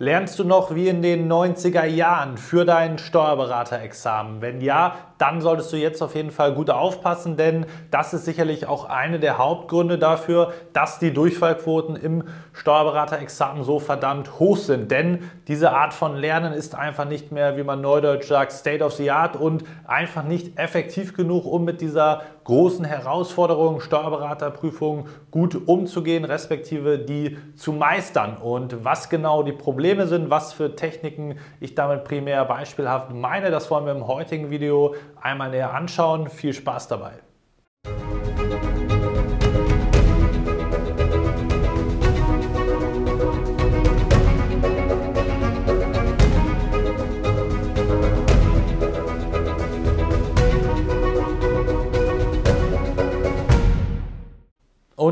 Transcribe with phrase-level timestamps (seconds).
[0.00, 4.40] Lernst du noch wie in den 90er Jahren für dein Steuerberaterexamen?
[4.40, 8.66] Wenn ja, dann solltest du jetzt auf jeden Fall gut aufpassen, denn das ist sicherlich
[8.66, 14.90] auch eine der Hauptgründe dafür, dass die Durchfallquoten im Steuerberaterexamen so verdammt hoch sind.
[14.90, 18.92] Denn diese Art von Lernen ist einfach nicht mehr, wie man neudeutsch sagt, State of
[18.94, 26.24] the Art und einfach nicht effektiv genug, um mit dieser großen Herausforderung Steuerberaterprüfung gut umzugehen,
[26.24, 28.38] respektive die zu meistern.
[28.38, 33.70] Und was genau die Probleme sind, was für Techniken ich damit primär beispielhaft meine, das
[33.70, 36.28] wollen wir im heutigen Video einmal näher anschauen.
[36.28, 37.27] Viel Spaß dabei!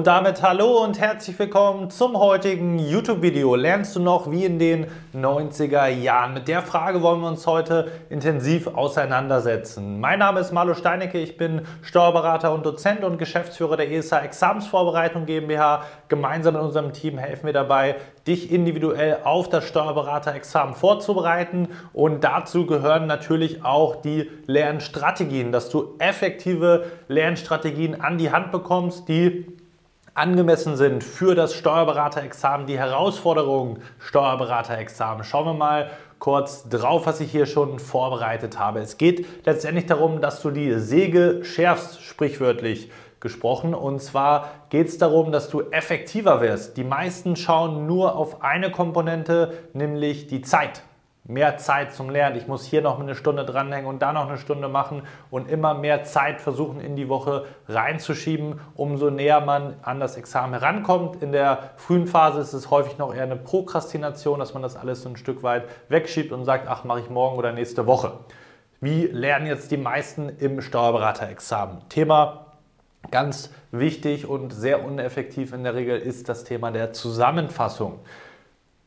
[0.06, 3.56] Damit hallo und herzlich willkommen zum heutigen YouTube-Video.
[3.56, 6.32] Lernst du noch wie in den 90er Jahren?
[6.32, 9.98] Mit der Frage wollen wir uns heute intensiv auseinandersetzen.
[9.98, 15.26] Mein Name ist Marlo Steinecke, ich bin Steuerberater und Dozent und Geschäftsführer der ESA Examensvorbereitung
[15.26, 15.82] GmbH.
[16.06, 17.96] Gemeinsam mit unserem Team helfen wir dabei,
[18.28, 21.70] dich individuell auf das Steuerberaterexamen vorzubereiten.
[21.92, 29.08] Und dazu gehören natürlich auch die Lernstrategien, dass du effektive Lernstrategien an die Hand bekommst,
[29.08, 29.46] die
[30.16, 35.24] angemessen sind für das Steuerberaterexamen, die Herausforderungen Steuerberaterexamen.
[35.24, 38.80] Schauen wir mal kurz drauf, was ich hier schon vorbereitet habe.
[38.80, 43.74] Es geht letztendlich darum, dass du die Säge schärfst, sprichwörtlich gesprochen.
[43.74, 46.78] Und zwar geht es darum, dass du effektiver wirst.
[46.78, 50.82] Die meisten schauen nur auf eine Komponente, nämlich die Zeit
[51.28, 52.36] mehr Zeit zum Lernen.
[52.36, 55.74] Ich muss hier noch eine Stunde dranhängen und da noch eine Stunde machen und immer
[55.74, 61.22] mehr Zeit versuchen in die Woche reinzuschieben, umso näher man an das Examen herankommt.
[61.22, 65.02] In der frühen Phase ist es häufig noch eher eine Prokrastination, dass man das alles
[65.02, 68.12] so ein Stück weit wegschiebt und sagt, ach, mache ich morgen oder nächste Woche.
[68.80, 71.88] Wie lernen jetzt die meisten im Steuerberaterexamen?
[71.88, 72.46] Thema
[73.10, 78.00] ganz wichtig und sehr uneffektiv in der Regel ist das Thema der Zusammenfassung.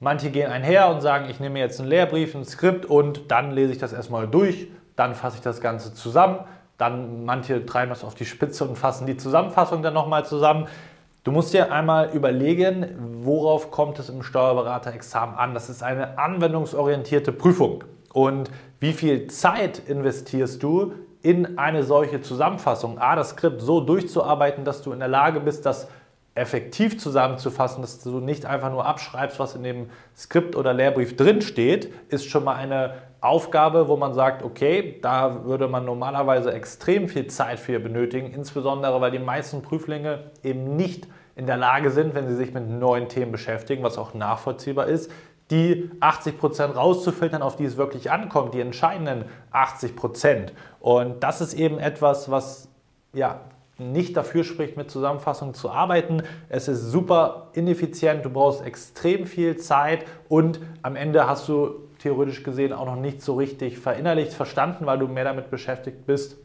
[0.02, 3.74] Manche gehen einher und sagen, ich nehme jetzt einen Lehrbrief, ein Skript und dann lese
[3.74, 6.40] ich das erstmal durch, dann fasse ich das Ganze zusammen.
[6.78, 10.68] Dann manche treiben das auf die Spitze und fassen die Zusammenfassung dann nochmal zusammen.
[11.26, 15.54] Du musst dir einmal überlegen, worauf kommt es im Steuerberaterexamen an.
[15.54, 17.84] Das ist eine anwendungsorientierte Prüfung.
[18.14, 18.50] Und
[18.80, 23.00] wie viel Zeit investierst du in eine solche Zusammenfassung?
[23.00, 25.90] A, das Skript so durchzuarbeiten, dass du in der Lage bist, das
[26.36, 31.94] effektiv zusammenzufassen, dass du nicht einfach nur abschreibst, was in dem Skript oder Lehrbrief drinsteht,
[32.10, 37.28] ist schon mal eine Aufgabe, wo man sagt, okay, da würde man normalerweise extrem viel
[37.28, 42.28] Zeit für benötigen, insbesondere weil die meisten Prüflinge eben nicht in der Lage sind, wenn
[42.28, 45.12] sie sich mit neuen Themen beschäftigen, was auch nachvollziehbar ist,
[45.52, 49.96] die 80 Prozent rauszufiltern, auf die es wirklich ankommt, die entscheidenden 80%.
[49.96, 50.54] Prozent.
[50.80, 52.70] Und das ist eben etwas, was
[53.14, 53.42] ja,
[53.80, 56.24] nicht dafür spricht, mit Zusammenfassungen zu arbeiten.
[56.50, 62.44] Es ist super ineffizient, du brauchst extrem viel Zeit und am Ende hast du theoretisch
[62.44, 66.38] gesehen auch noch nicht so richtig verinnerlicht, verstanden, weil du mehr damit beschäftigt bist,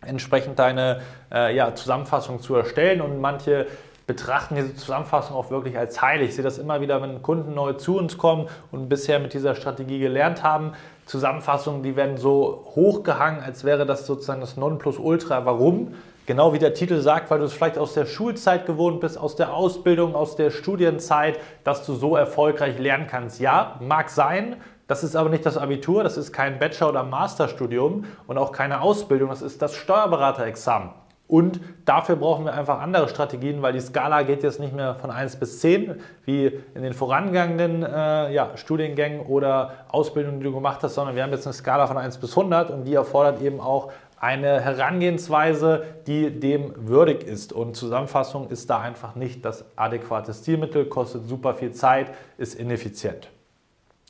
[0.00, 3.66] entsprechend deine äh, ja, Zusammenfassung zu erstellen und manche
[4.06, 6.30] betrachten diese Zusammenfassung auch wirklich als heilig.
[6.30, 9.54] Ich sehe das immer wieder, wenn Kunden neu zu uns kommen und bisher mit dieser
[9.54, 10.72] Strategie gelernt haben.
[11.06, 15.44] Zusammenfassungen, die werden so hochgehangen, als wäre das sozusagen das Nonplusultra.
[15.46, 15.94] Warum?
[16.26, 19.36] Genau wie der Titel sagt, weil du es vielleicht aus der Schulzeit gewohnt bist, aus
[19.36, 23.40] der Ausbildung, aus der Studienzeit, dass du so erfolgreich lernen kannst.
[23.40, 24.56] Ja, mag sein.
[24.86, 28.82] Das ist aber nicht das Abitur, das ist kein Bachelor- oder Masterstudium und auch keine
[28.82, 30.90] Ausbildung, das ist das Steuerberaterexamen.
[31.26, 35.10] Und dafür brauchen wir einfach andere Strategien, weil die Skala geht jetzt nicht mehr von
[35.10, 40.82] 1 bis 10, wie in den vorangegangenen äh, ja, Studiengängen oder Ausbildungen, die du gemacht
[40.82, 43.58] hast, sondern wir haben jetzt eine Skala von 1 bis 100 und die erfordert eben
[43.58, 47.52] auch eine Herangehensweise, die dem würdig ist.
[47.52, 53.30] Und Zusammenfassung ist da einfach nicht das adäquate Stilmittel, kostet super viel Zeit, ist ineffizient.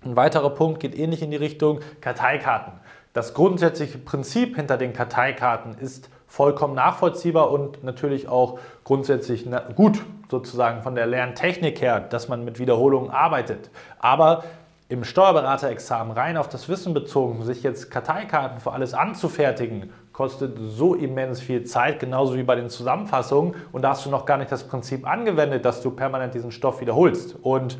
[0.04, 2.74] Ein weiterer Punkt geht ähnlich in die Richtung Karteikarten.
[3.12, 9.46] Das grundsätzliche Prinzip hinter den Karteikarten ist vollkommen nachvollziehbar und natürlich auch grundsätzlich
[9.76, 13.70] gut sozusagen von der Lerntechnik her, dass man mit Wiederholungen arbeitet.
[14.00, 14.42] Aber
[14.88, 20.96] im Steuerberaterexamen rein auf das Wissen bezogen, sich jetzt Karteikarten für alles anzufertigen, kostet so
[20.96, 23.54] immens viel Zeit, genauso wie bei den Zusammenfassungen.
[23.70, 26.80] Und da hast du noch gar nicht das Prinzip angewendet, dass du permanent diesen Stoff
[26.80, 27.36] wiederholst.
[27.42, 27.78] Und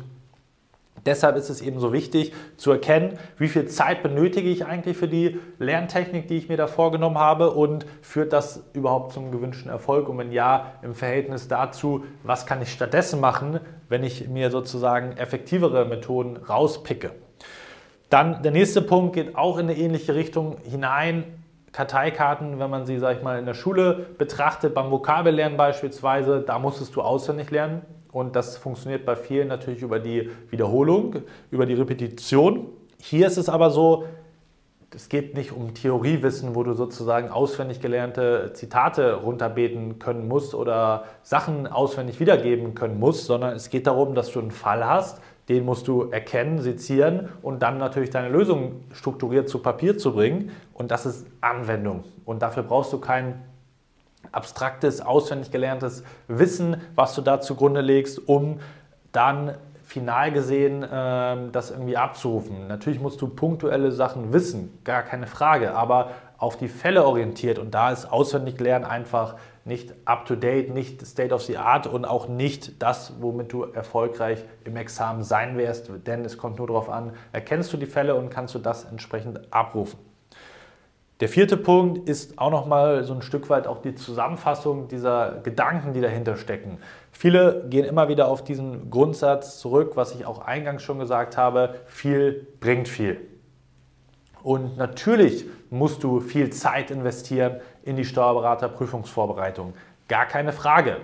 [1.05, 5.07] Deshalb ist es eben so wichtig zu erkennen, wie viel Zeit benötige ich eigentlich für
[5.07, 10.09] die Lerntechnik, die ich mir da vorgenommen habe und führt das überhaupt zum gewünschten Erfolg
[10.09, 15.15] und wenn ja, im Verhältnis dazu, was kann ich stattdessen machen, wenn ich mir sozusagen
[15.17, 17.11] effektivere Methoden rauspicke.
[18.09, 21.23] Dann der nächste Punkt geht auch in eine ähnliche Richtung hinein.
[21.71, 26.57] Karteikarten, wenn man sie, sag ich mal, in der Schule betrachtet, beim Vokabellernen beispielsweise, da
[26.57, 27.81] musstest du auswendig lernen.
[28.15, 31.17] Und das funktioniert bei vielen natürlich über die Wiederholung,
[31.51, 32.69] über die Repetition.
[32.97, 34.05] Hier ist es aber so,
[34.95, 41.03] es geht nicht um Theoriewissen, wo du sozusagen auswendig gelernte Zitate runterbeten können musst oder
[41.23, 45.19] Sachen auswendig wiedergeben können musst, sondern es geht darum, dass du einen Fall hast,
[45.49, 50.51] den musst du erkennen, sezieren und dann natürlich deine Lösung strukturiert zu Papier zu bringen.
[50.73, 52.05] Und das ist Anwendung.
[52.23, 53.43] Und dafür brauchst du kein
[54.31, 58.59] abstraktes, auswendig gelerntes Wissen, was du da zugrunde legst, um
[59.11, 62.67] dann final gesehen äh, das irgendwie abzurufen.
[62.67, 67.73] Natürlich musst du punktuelle Sachen wissen, gar keine Frage, aber auf die Fälle orientiert und
[67.73, 72.81] da ist auswendig lernen einfach nicht up-to-date, nicht state of the art und auch nicht
[72.81, 77.71] das, womit du erfolgreich im Examen sein wirst, denn es kommt nur darauf an, erkennst
[77.73, 79.99] du die Fälle und kannst du das entsprechend abrufen.
[81.21, 85.93] Der vierte Punkt ist auch nochmal so ein Stück weit auch die Zusammenfassung dieser Gedanken,
[85.93, 86.79] die dahinter stecken.
[87.13, 91.75] Viele gehen immer wieder auf diesen Grundsatz zurück, was ich auch eingangs schon gesagt habe,
[91.85, 93.21] viel bringt viel.
[94.43, 99.73] Und natürlich musst du viel Zeit investieren in die Steuerberaterprüfungsvorbereitung.
[100.09, 100.97] Gar keine Frage.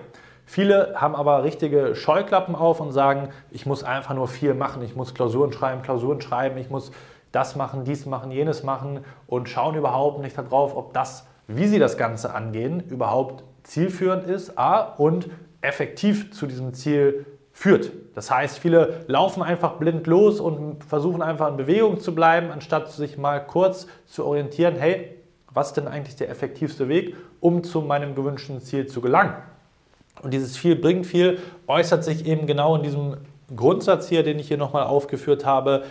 [0.44, 4.94] Viele haben aber richtige Scheuklappen auf und sagen, ich muss einfach nur viel machen, ich
[4.94, 6.92] muss Klausuren schreiben, Klausuren schreiben, ich muss
[7.32, 11.78] das machen, dies machen, jenes machen und schauen überhaupt nicht darauf, ob das, wie sie
[11.78, 15.28] das Ganze angehen, überhaupt zielführend ist A, und
[15.60, 17.92] effektiv zu diesem Ziel führt.
[18.14, 22.90] Das heißt, viele laufen einfach blind los und versuchen einfach in Bewegung zu bleiben, anstatt
[22.90, 25.16] sich mal kurz zu orientieren, hey,
[25.52, 29.34] was ist denn eigentlich der effektivste Weg, um zu meinem gewünschten Ziel zu gelangen?
[30.22, 33.16] Und dieses viel bringt viel äußert sich eben genau in diesem
[33.54, 35.84] Grundsatz hier, den ich hier nochmal aufgeführt habe,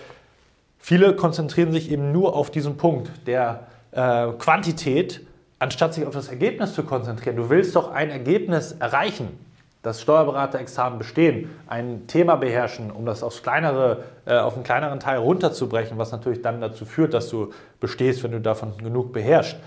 [0.84, 5.22] Viele konzentrieren sich eben nur auf diesen Punkt der äh, Quantität,
[5.60, 7.36] anstatt sich auf das Ergebnis zu konzentrieren.
[7.36, 9.30] Du willst doch ein Ergebnis erreichen,
[9.84, 15.20] das Steuerberaterexamen bestehen, ein Thema beherrschen, um das aufs kleinere, äh, auf einen kleineren Teil
[15.20, 19.58] runterzubrechen, was natürlich dann dazu führt, dass du bestehst, wenn du davon genug beherrschst.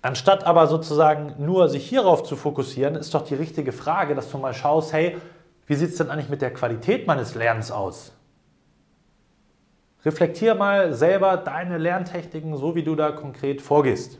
[0.00, 4.38] Anstatt aber sozusagen nur sich hierauf zu fokussieren, ist doch die richtige Frage, dass du
[4.38, 5.18] mal schaust, hey,
[5.66, 8.12] wie sieht es denn eigentlich mit der Qualität meines Lernens aus?
[10.04, 14.18] Reflektier mal selber deine Lerntechniken, so wie du da konkret vorgehst.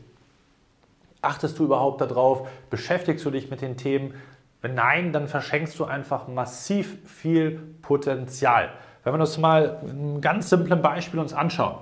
[1.21, 2.47] Achtest du überhaupt darauf?
[2.69, 4.13] Beschäftigst du dich mit den Themen?
[4.61, 8.69] Wenn nein, dann verschenkst du einfach massiv viel Potenzial.
[9.03, 11.75] Wenn wir uns mal ein ganz simples Beispiel uns anschauen.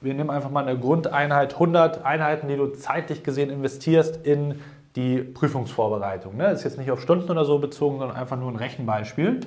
[0.00, 4.62] Wir nehmen einfach mal eine Grundeinheit, 100 Einheiten, die du zeitlich gesehen investierst in
[4.94, 6.38] die Prüfungsvorbereitung.
[6.38, 9.40] Das ist jetzt nicht auf Stunden oder so bezogen, sondern einfach nur ein Rechenbeispiel.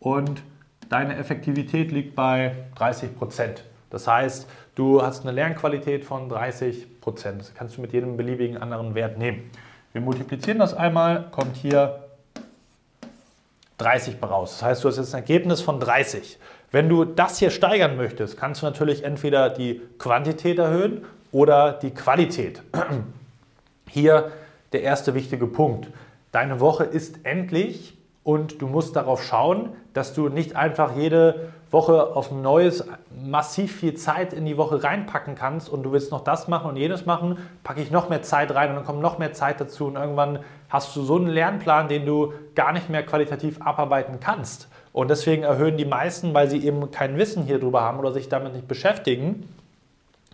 [0.00, 0.42] Und
[0.90, 3.64] deine Effektivität liegt bei 30 Prozent.
[3.88, 7.40] Das heißt, du hast eine Lernqualität von 30 Prozent.
[7.40, 9.50] Das kannst du mit jedem beliebigen anderen Wert nehmen.
[9.92, 12.04] Wir multiplizieren das einmal, kommt hier
[13.78, 14.58] 30 raus.
[14.58, 16.38] Das heißt, du hast jetzt ein Ergebnis von 30.
[16.70, 21.90] Wenn du das hier steigern möchtest, kannst du natürlich entweder die Quantität erhöhen oder die
[21.90, 22.62] Qualität.
[23.88, 24.30] Hier
[24.72, 25.88] der erste wichtige Punkt.
[26.30, 32.14] Deine Woche ist endlich und du musst darauf schauen, dass du nicht einfach jede Woche
[32.16, 32.84] auf ein neues
[33.24, 36.76] massiv viel Zeit in die Woche reinpacken kannst und du willst noch das machen und
[36.76, 39.86] jenes machen, packe ich noch mehr Zeit rein und dann kommt noch mehr Zeit dazu
[39.86, 44.68] und irgendwann hast du so einen Lernplan, den du gar nicht mehr qualitativ abarbeiten kannst.
[44.92, 48.28] Und deswegen erhöhen die meisten, weil sie eben kein Wissen hier drüber haben oder sich
[48.28, 49.48] damit nicht beschäftigen,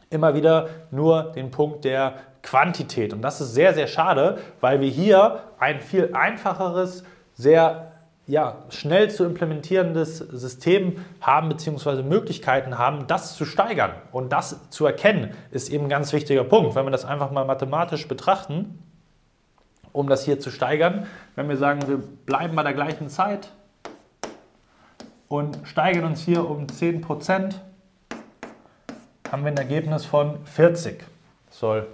[0.09, 3.13] immer wieder nur den Punkt der Quantität.
[3.13, 7.05] Und das ist sehr, sehr schade, weil wir hier ein viel einfacheres
[7.37, 7.93] sehr
[8.27, 12.03] ja, schnell zu implementierendes System haben bzw.
[12.03, 13.93] Möglichkeiten haben, das zu steigern.
[14.11, 16.75] Und das zu erkennen, ist eben ein ganz wichtiger Punkt.
[16.75, 18.83] Wenn wir das einfach mal mathematisch betrachten,
[19.93, 23.53] um das hier zu steigern, wenn wir sagen, wir bleiben bei der gleichen Zeit
[25.29, 27.55] und steigern uns hier um 10%,
[29.31, 31.05] haben wir ein Ergebnis von 40.
[31.49, 31.87] Das soll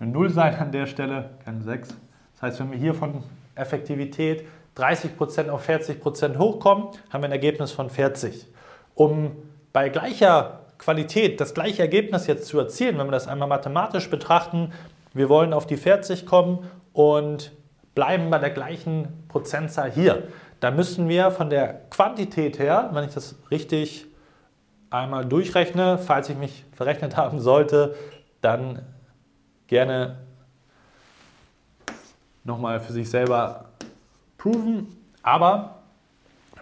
[0.00, 1.88] eine 0 sein an der Stelle, keine 6.
[1.88, 3.22] Das heißt, wenn wir hier von
[3.54, 8.46] Effektivität 30% auf 40% hochkommen, haben wir ein Ergebnis von 40.
[8.94, 9.36] Um
[9.72, 14.72] bei gleicher Qualität das gleiche Ergebnis jetzt zu erzielen, wenn wir das einmal mathematisch betrachten,
[15.12, 17.52] wir wollen auf die 40 kommen und
[17.94, 20.24] bleiben bei der gleichen Prozentzahl hier,
[20.60, 24.06] dann müssen wir von der Quantität her, wenn ich das richtig
[24.90, 27.94] einmal durchrechne, falls ich mich verrechnet haben sollte,
[28.40, 28.82] dann
[29.66, 30.18] gerne
[32.44, 33.70] nochmal für sich selber
[34.44, 34.88] proven.
[35.22, 35.76] Aber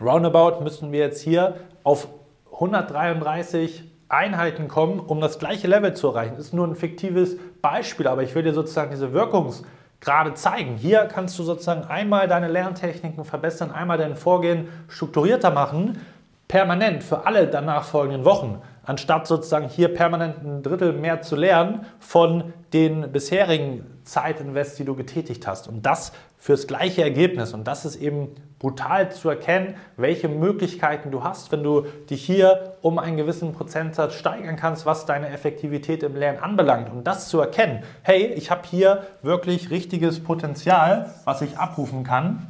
[0.01, 2.07] roundabout müssen wir jetzt hier auf
[2.53, 6.37] 133 Einheiten kommen, um das gleiche Level zu erreichen.
[6.37, 10.77] Ist nur ein fiktives Beispiel, aber ich will dir sozusagen diese Wirkungsgrade zeigen.
[10.77, 15.99] Hier kannst du sozusagen einmal deine Lerntechniken verbessern, einmal dein Vorgehen strukturierter machen,
[16.47, 21.87] permanent für alle danach folgenden Wochen anstatt sozusagen hier permanent ein Drittel mehr zu lernen
[21.99, 25.69] von den bisherigen Zeitinvests, die du getätigt hast.
[25.69, 27.55] Und das fürs gleiche Ergebnis.
[27.55, 32.75] Und das ist eben brutal zu erkennen, welche Möglichkeiten du hast, wenn du dich hier
[32.83, 36.91] um einen gewissen Prozentsatz steigern kannst, was deine Effektivität im Lernen anbelangt.
[36.91, 42.47] Und das zu erkennen, hey, ich habe hier wirklich richtiges Potenzial, was ich abrufen kann,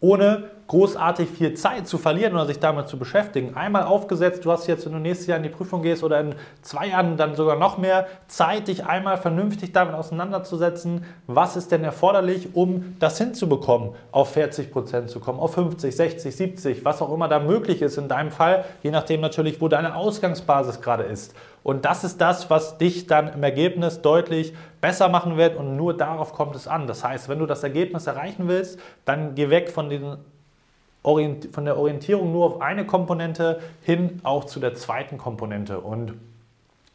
[0.00, 3.54] ohne großartig viel Zeit zu verlieren oder sich damit zu beschäftigen.
[3.54, 6.34] Einmal aufgesetzt, du hast jetzt, wenn du nächstes Jahr in die Prüfung gehst oder in
[6.62, 11.84] zwei Jahren dann sogar noch mehr Zeit, dich einmal vernünftig damit auseinanderzusetzen, was ist denn
[11.84, 17.12] erforderlich, um das hinzubekommen, auf 40 Prozent zu kommen, auf 50, 60, 70, was auch
[17.12, 21.34] immer da möglich ist in deinem Fall, je nachdem natürlich, wo deine Ausgangsbasis gerade ist.
[21.62, 25.96] Und das ist das, was dich dann im Ergebnis deutlich besser machen wird und nur
[25.96, 26.86] darauf kommt es an.
[26.86, 30.18] Das heißt, wenn du das Ergebnis erreichen willst, dann geh weg von diesen
[31.04, 35.80] von der Orientierung nur auf eine Komponente hin auch zu der zweiten Komponente.
[35.80, 36.14] Und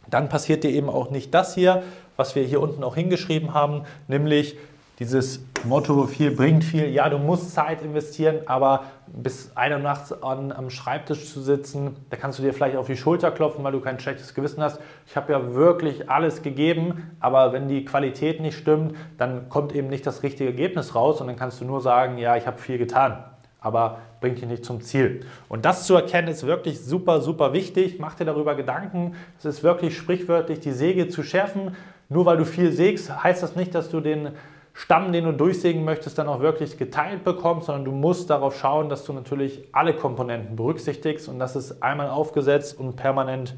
[0.10, 1.84] dann passiert dir eben auch nicht das hier,
[2.18, 4.58] was wir hier unten auch hingeschrieben haben, nämlich
[4.98, 6.90] dieses Motto, viel bringt viel.
[6.90, 12.18] Ja, du musst Zeit investieren, aber bis eine Nacht an, am Schreibtisch zu sitzen, da
[12.18, 14.82] kannst du dir vielleicht auf die Schulter klopfen, weil du kein schlechtes Gewissen hast.
[15.08, 19.88] Ich habe ja wirklich alles gegeben, aber wenn die Qualität nicht stimmt, dann kommt eben
[19.88, 22.78] nicht das richtige Ergebnis raus und dann kannst du nur sagen, ja, ich habe viel
[22.78, 23.24] getan
[23.62, 25.26] aber bringt dich nicht zum Ziel.
[25.48, 28.00] Und das zu erkennen ist wirklich super, super wichtig.
[28.00, 29.16] Mach dir darüber Gedanken.
[29.38, 31.76] Es ist wirklich sprichwörtlich, die Säge zu schärfen.
[32.08, 34.32] Nur weil du viel sägst, heißt das nicht, dass du den
[34.74, 38.88] Stamm, den du durchsägen möchtest, dann auch wirklich geteilt bekommst, sondern du musst darauf schauen,
[38.88, 43.56] dass du natürlich alle Komponenten berücksichtigst und das ist einmal aufgesetzt und permanent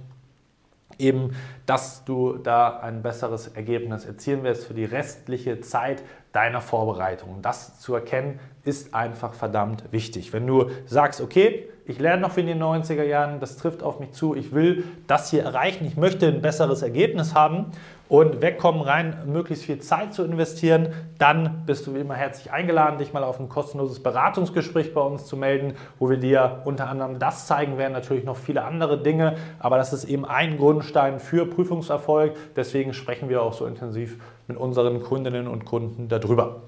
[0.97, 7.41] eben, dass du da ein besseres Ergebnis erzielen wirst für die restliche Zeit deiner Vorbereitung.
[7.41, 10.33] Das zu erkennen ist einfach verdammt wichtig.
[10.33, 14.11] Wenn du sagst, okay, ich lerne noch in den 90er Jahren, das trifft auf mich
[14.11, 17.71] zu, ich will das hier erreichen, ich möchte ein besseres Ergebnis haben
[18.07, 22.99] und wegkommen, rein möglichst viel Zeit zu investieren, dann bist du wie immer herzlich eingeladen,
[22.99, 27.17] dich mal auf ein kostenloses Beratungsgespräch bei uns zu melden, wo wir dir unter anderem
[27.17, 31.47] das zeigen werden, natürlich noch viele andere Dinge, aber das ist eben ein Grundstein für
[31.47, 36.61] Prüfungserfolg, deswegen sprechen wir auch so intensiv mit unseren Kundinnen und Kunden darüber.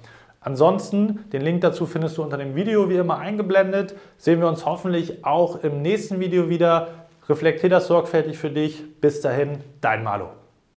[0.44, 3.96] Ansonsten, den Link dazu findest du unter dem Video wie immer eingeblendet.
[4.18, 6.90] Sehen wir uns hoffentlich auch im nächsten Video wieder.
[7.30, 8.84] Reflektier das sorgfältig für dich.
[9.00, 10.43] Bis dahin, dein Malo.